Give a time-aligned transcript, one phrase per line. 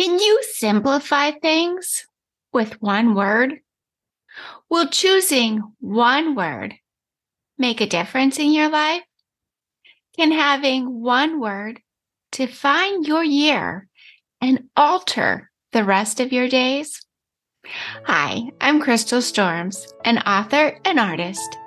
[0.00, 2.06] Can you simplify things
[2.54, 3.60] with one word?
[4.70, 6.76] Will choosing one word
[7.58, 9.02] make a difference in your life?
[10.16, 11.82] Can having one word
[12.32, 13.88] define your year
[14.40, 17.04] and alter the rest of your days?
[18.06, 21.58] Hi, I'm Crystal Storms, an author and artist.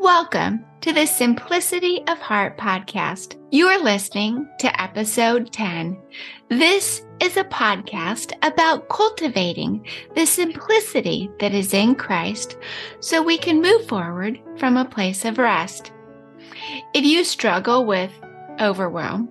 [0.00, 3.34] Welcome to the Simplicity of Heart podcast.
[3.50, 6.00] You are listening to episode 10.
[6.48, 9.84] This is a podcast about cultivating
[10.14, 12.58] the simplicity that is in Christ
[13.00, 15.90] so we can move forward from a place of rest.
[16.94, 18.12] If you struggle with
[18.60, 19.28] overwhelm,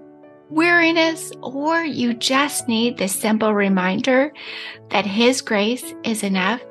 [0.49, 4.33] weariness, or you just need the simple reminder
[4.89, 6.61] that His grace is enough,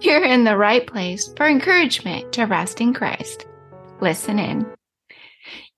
[0.00, 3.46] you're in the right place for encouragement to rest in Christ.
[4.00, 4.66] Listen in.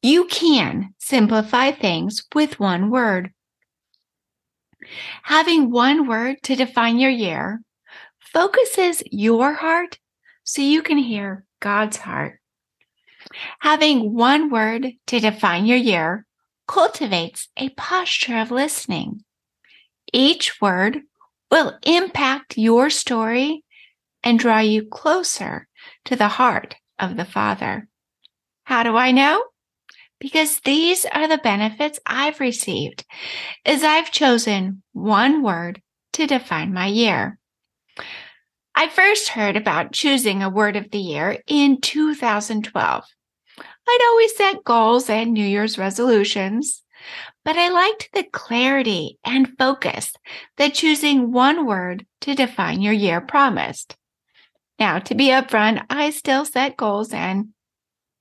[0.03, 3.33] You can simplify things with one word.
[5.23, 7.61] Having one word to define your year
[8.19, 9.99] focuses your heart
[10.45, 12.41] so you can hear God's heart.
[13.61, 16.27] Having one word to define your year
[16.67, 19.25] cultivates a posture of listening.
[20.13, 21.01] Each word
[21.51, 23.65] will impact your story
[24.23, 25.67] and draw you closer
[26.05, 27.89] to the heart of the Father.
[28.65, 29.45] How do I know?
[30.21, 33.05] Because these are the benefits I've received
[33.65, 35.81] as I've chosen one word
[36.15, 37.39] to define my year.
[38.75, 43.05] I first heard about choosing a word of the year in 2012.
[43.89, 46.83] I'd always set goals and New Year's resolutions,
[47.45, 50.13] but I liked the clarity and focus
[50.59, 53.97] that choosing one word to define your year promised.
[54.79, 57.49] Now, to be upfront, I still set goals and,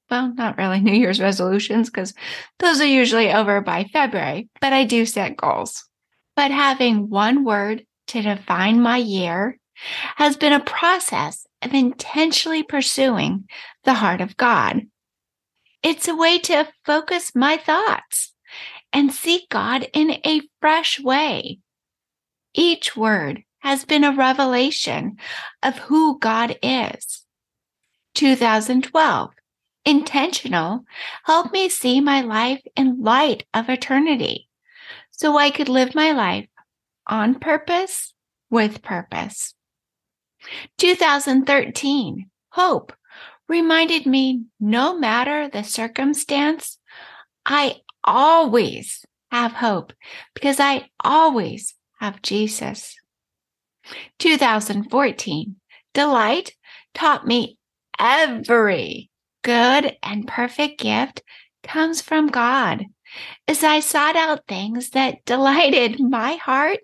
[0.10, 2.14] well, not really New Year's resolutions because
[2.60, 5.86] those are usually over by February, but I do set goals.
[6.36, 9.58] But having one word to define my year
[10.16, 13.48] has been a process of intentionally pursuing
[13.84, 14.82] the heart of God.
[15.84, 18.34] It's a way to focus my thoughts
[18.92, 21.60] and seek God in a fresh way.
[22.54, 25.18] Each word has been a revelation
[25.64, 27.24] of who God is.
[28.16, 29.32] 2012,
[29.86, 30.84] intentional,
[31.26, 34.48] helped me see my life in light of eternity
[35.12, 36.48] so I could live my life
[37.08, 38.14] on purpose
[38.50, 39.54] with purpose.
[40.78, 42.94] 2013, hope
[43.48, 46.78] reminded me no matter the circumstance,
[47.46, 49.94] I always have hope
[50.34, 52.96] because I always have Jesus.
[54.20, 55.56] 2014,
[55.94, 56.54] Delight
[56.94, 57.58] taught me
[58.00, 59.10] every
[59.44, 61.24] good and perfect gift
[61.64, 62.86] comes from God
[63.48, 66.80] as I sought out things that delighted my heart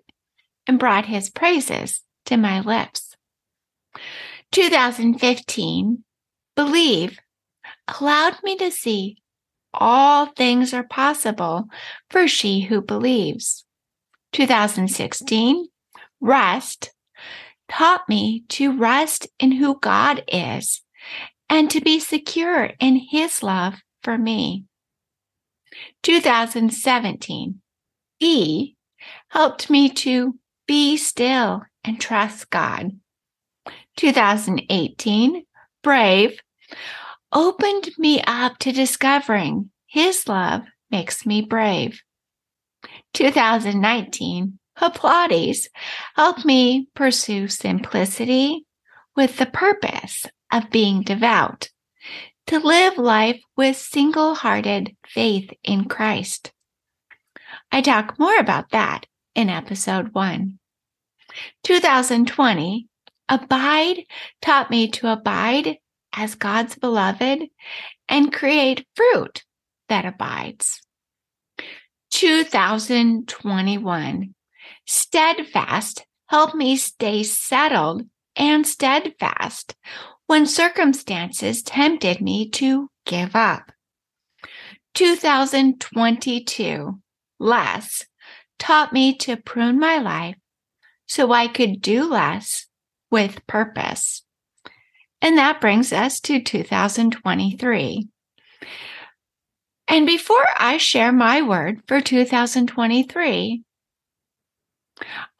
[0.66, 3.14] and brought his praises to my lips.
[4.52, 6.04] 2015,
[6.56, 7.18] Believe
[7.88, 9.18] allowed me to see
[9.72, 11.68] all things are possible
[12.10, 13.64] for she who believes.
[14.32, 15.68] 2016,
[16.20, 16.93] Rest
[17.68, 20.82] taught me to rest in who God is
[21.48, 24.64] and to be secure in his love for me.
[26.02, 27.60] 2017,
[28.20, 28.74] E
[29.28, 32.92] helped me to be still and trust God.
[33.96, 35.44] 2018,
[35.82, 36.40] Brave
[37.32, 42.02] opened me up to discovering his love makes me brave.
[43.12, 45.68] 2019, Haplotes
[46.16, 48.66] helped me pursue simplicity
[49.16, 51.70] with the purpose of being devout,
[52.46, 56.52] to live life with single hearted faith in Christ.
[57.70, 60.58] I talk more about that in episode one.
[61.62, 62.88] 2020,
[63.28, 64.04] Abide
[64.42, 65.78] taught me to abide
[66.12, 67.48] as God's beloved
[68.08, 69.44] and create fruit
[69.88, 70.82] that abides.
[72.10, 74.33] 2021
[74.86, 78.02] Steadfast helped me stay settled
[78.36, 79.74] and steadfast
[80.26, 83.70] when circumstances tempted me to give up.
[84.94, 87.00] 2022
[87.40, 88.06] Less
[88.58, 90.36] taught me to prune my life
[91.06, 92.66] so I could do less
[93.10, 94.22] with purpose.
[95.20, 98.08] And that brings us to 2023.
[99.86, 103.62] And before I share my word for 2023,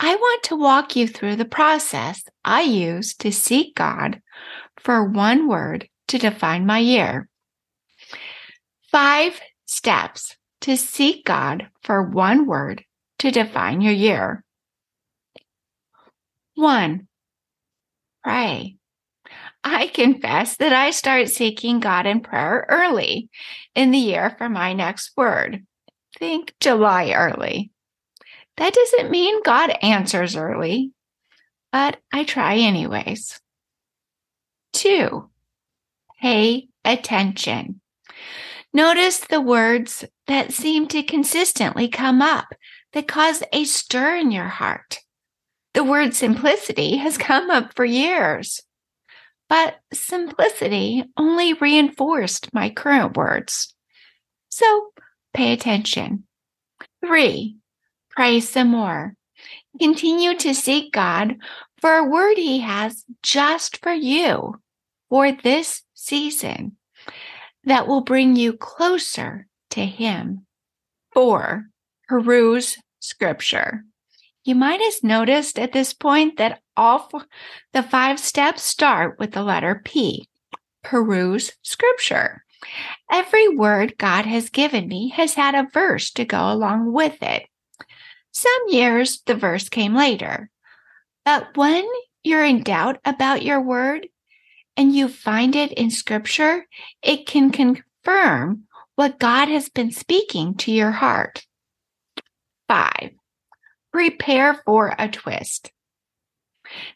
[0.01, 4.21] I want to walk you through the process I use to seek God
[4.79, 7.29] for one word to define my year.
[8.91, 12.85] Five steps to seek God for one word
[13.19, 14.45] to define your year.
[16.55, 17.09] One,
[18.23, 18.77] pray.
[19.63, 23.31] I confess that I start seeking God in prayer early
[23.75, 25.65] in the year for my next word.
[26.19, 27.71] Think July early.
[28.57, 30.93] That doesn't mean God answers early,
[31.73, 33.41] but I try anyways.
[34.73, 35.31] Two,
[36.21, 37.81] pay attention.
[38.73, 42.47] Notice the words that seem to consistently come up
[42.93, 44.99] that cause a stir in your heart.
[45.75, 48.61] The word simplicity has come up for years,
[49.49, 53.75] but simplicity only reinforced my current words.
[54.51, 54.93] So
[55.33, 56.25] pay attention.
[57.05, 57.57] Three,
[58.15, 59.15] pray some more.
[59.79, 61.37] Continue to seek God
[61.79, 64.61] for a word He has just for you
[65.09, 66.77] for this season
[67.65, 70.47] that will bring you closer to Him.
[71.13, 71.67] Four,
[72.09, 73.85] peruse scripture.
[74.45, 77.11] You might have noticed at this point that all
[77.73, 80.29] the five steps start with the letter P.
[80.83, 82.45] Peruse scripture.
[83.11, 87.47] Every word God has given me has had a verse to go along with it.
[88.35, 90.51] Some years the verse came later.
[91.25, 91.87] But when
[92.23, 94.09] you're in doubt about your word
[94.77, 96.67] and you find it in scripture,
[97.03, 98.65] it can confirm
[98.97, 101.47] what God has been speaking to your heart.
[102.69, 103.11] Five,
[103.93, 105.71] prepare for a twist.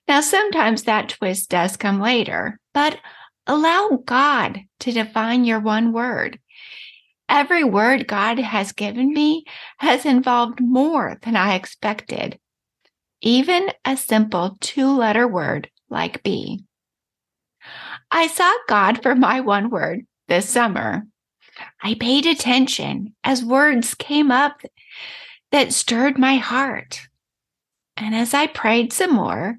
[0.07, 2.99] Now, sometimes that twist does come later, but
[3.47, 6.39] allow God to define your one word.
[7.29, 9.45] Every word God has given me
[9.79, 12.39] has involved more than I expected,
[13.21, 16.65] even a simple two letter word like be.
[18.11, 21.07] I sought God for my one word this summer.
[21.83, 24.63] I paid attention as words came up
[25.51, 27.09] that stirred my heart.
[27.97, 29.59] And as I prayed some more,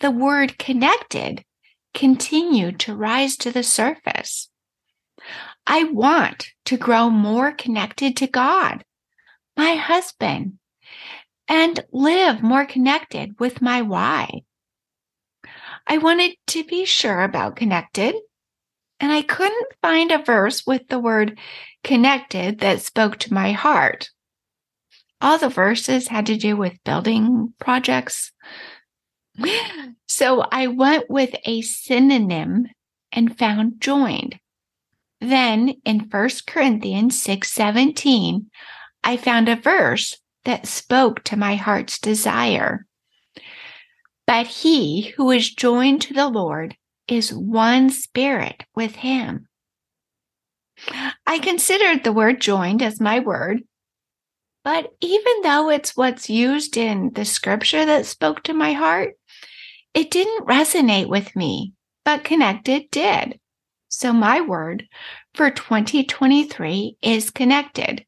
[0.00, 1.44] the word connected
[1.94, 4.50] continued to rise to the surface.
[5.70, 8.84] I want to grow more connected to God,
[9.54, 10.58] my husband,
[11.46, 14.44] and live more connected with my why.
[15.86, 18.14] I wanted to be sure about connected,
[18.98, 21.38] and I couldn't find a verse with the word
[21.84, 24.08] connected that spoke to my heart.
[25.20, 28.32] All the verses had to do with building projects.
[30.10, 32.66] So I went with a synonym
[33.12, 34.40] and found joined.
[35.20, 38.46] Then in 1 Corinthians 6:17,
[39.02, 42.86] I found a verse that spoke to my heart's desire.
[44.26, 46.76] But he who is joined to the Lord
[47.08, 49.48] is one spirit with him.
[51.26, 53.64] I considered the word joined as my word,
[54.62, 59.14] but even though it's what's used in the scripture that spoke to my heart,
[59.94, 61.72] it didn't resonate with me,
[62.04, 63.40] but connected did.
[63.88, 64.86] So my word
[65.34, 68.04] for 2023 is connected.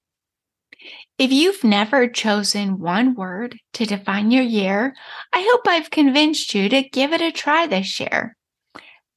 [1.18, 4.94] If you've never chosen one word to define your year,
[5.32, 8.36] I hope I've convinced you to give it a try this year.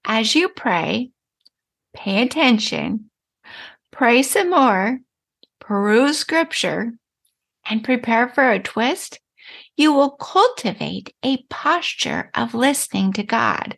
[0.05, 1.11] As you pray,
[1.93, 3.09] pay attention,
[3.91, 4.99] pray some more,
[5.59, 6.91] peruse scripture,
[7.65, 9.19] and prepare for a twist,
[9.77, 13.77] you will cultivate a posture of listening to God.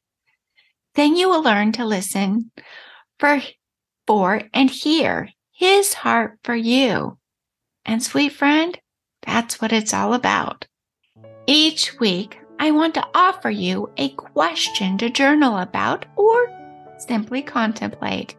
[0.96, 2.52] Then you will learn to listen
[3.20, 3.42] for,
[4.08, 7.18] for and hear his heart for you.
[7.86, 8.78] And sweet friend,
[9.22, 10.66] that's what it's all about.
[11.48, 16.48] Each week, I want to offer you a question to journal about or
[16.98, 18.36] simply contemplate.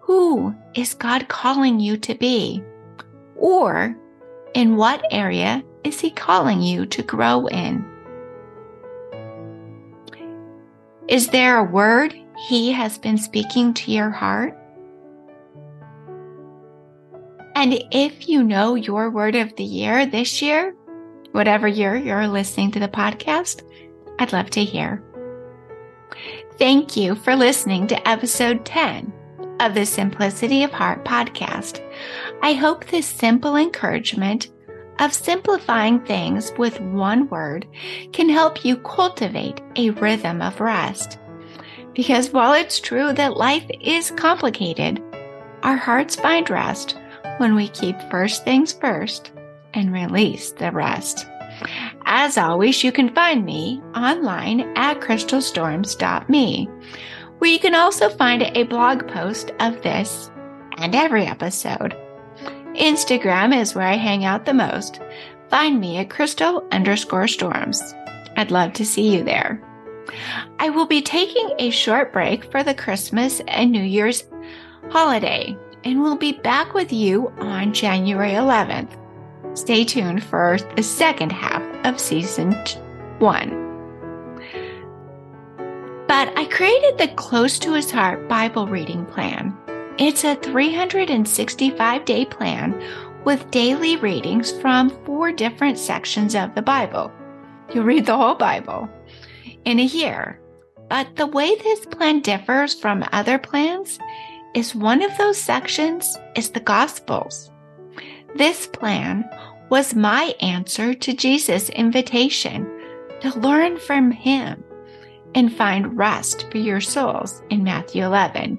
[0.00, 2.62] Who is God calling you to be?
[3.36, 3.94] Or
[4.54, 7.84] in what area is He calling you to grow in?
[11.08, 12.14] Is there a word
[12.48, 14.54] He has been speaking to your heart?
[17.54, 20.74] And if you know your word of the year this year,
[21.32, 23.62] whatever year you're listening to the podcast,
[24.18, 25.02] I'd love to hear.
[26.58, 29.10] Thank you for listening to episode 10
[29.60, 31.80] of the Simplicity of Heart podcast.
[32.42, 34.48] I hope this simple encouragement
[34.98, 37.66] of simplifying things with one word
[38.12, 41.18] can help you cultivate a rhythm of rest.
[41.94, 45.02] Because while it's true that life is complicated,
[45.62, 46.96] our hearts find rest
[47.38, 49.32] when we keep first things first
[49.74, 51.26] and release the rest.
[52.04, 56.68] As always, you can find me online at crystalstorms.me,
[57.38, 60.30] where you can also find a blog post of this
[60.78, 61.96] and every episode.
[62.78, 65.00] Instagram is where I hang out the most.
[65.50, 67.82] Find me at crystal underscore storms.
[68.36, 69.60] I'd love to see you there.
[70.58, 74.24] I will be taking a short break for the Christmas and New Year's
[74.90, 78.96] holiday and will be back with you on January 11th.
[79.56, 82.52] Stay tuned for the second half of season
[83.18, 83.50] one.
[86.06, 89.56] But I created the Close to His Heart Bible reading plan.
[89.98, 92.80] It's a 365 day plan
[93.24, 97.10] with daily readings from four different sections of the Bible.
[97.74, 98.88] You'll read the whole Bible
[99.64, 100.40] in a year.
[100.88, 103.98] But the way this plan differs from other plans
[104.54, 107.50] is one of those sections is the Gospels.
[108.36, 109.28] This plan
[109.68, 112.70] was my answer to Jesus' invitation
[113.20, 114.62] to learn from him
[115.34, 118.58] and find rest for your souls in Matthew 11.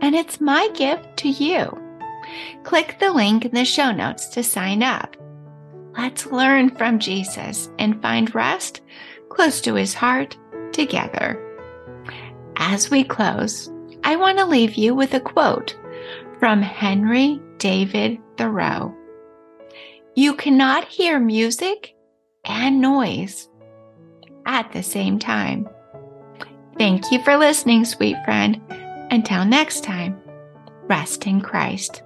[0.00, 1.76] And it's my gift to you.
[2.64, 5.16] Click the link in the show notes to sign up.
[5.96, 8.80] Let's learn from Jesus and find rest
[9.30, 10.36] close to his heart
[10.72, 11.44] together.
[12.56, 13.70] As we close,
[14.04, 15.76] I want to leave you with a quote
[16.38, 18.94] from Henry David Thoreau.
[20.14, 21.94] You cannot hear music
[22.44, 23.48] and noise
[24.46, 25.68] at the same time.
[26.76, 28.60] Thank you for listening, sweet friend.
[29.10, 30.20] Until next time,
[30.82, 32.02] rest in Christ.